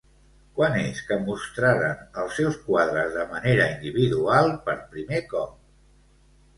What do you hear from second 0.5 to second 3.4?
Quan és que mostraren els seus quadres de